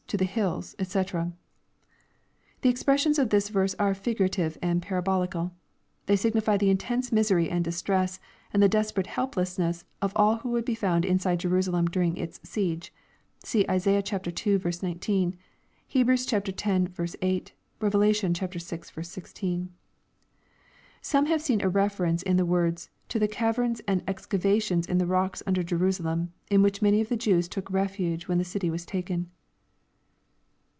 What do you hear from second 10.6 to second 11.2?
be found